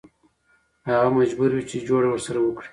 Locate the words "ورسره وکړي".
2.09-2.69